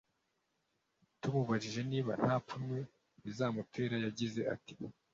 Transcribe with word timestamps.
tumubajije 1.21 1.81
niba 1.91 2.11
nta 2.21 2.35
pfunwe 2.45 2.79
bizamutera 3.23 3.95
yagize 4.05 4.41
ati 4.55 4.73